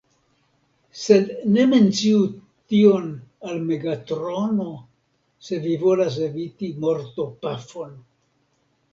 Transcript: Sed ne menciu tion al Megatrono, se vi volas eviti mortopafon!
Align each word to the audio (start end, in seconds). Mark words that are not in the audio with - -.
Sed 0.99 1.27
ne 1.55 1.65
menciu 1.73 2.21
tion 2.73 3.03
al 3.49 3.59
Megatrono, 3.67 4.65
se 5.49 5.59
vi 5.67 5.75
volas 5.83 6.17
eviti 6.29 6.71
mortopafon! 6.87 7.93